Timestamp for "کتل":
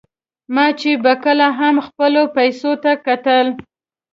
3.05-3.47